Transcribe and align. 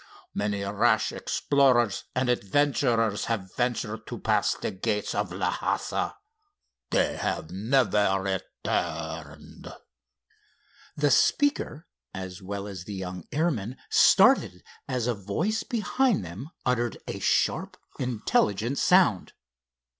Many 0.33 0.63
rash 0.63 1.11
explorers 1.11 2.05
and 2.15 2.27
adventurers 2.27 3.25
have 3.25 3.53
ventured 3.53 4.07
to 4.07 4.17
pass 4.17 4.55
the 4.55 4.71
gates 4.71 5.13
of 5.13 5.29
Lhassa. 5.31 6.15
They 6.89 7.17
have 7.17 7.51
never 7.51 8.19
returned." 8.19 9.71
The 10.95 11.11
speaker 11.11 11.85
as 12.15 12.41
well 12.41 12.65
as 12.65 12.85
the 12.85 12.95
young 12.95 13.25
airman 13.31 13.77
started 13.91 14.63
as 14.87 15.05
a 15.05 15.13
voice 15.13 15.61
behind 15.61 16.25
them 16.25 16.49
uttered 16.65 16.97
a 17.07 17.19
sharp 17.19 17.77
intelligent 17.99 18.79
sound. 18.79 19.33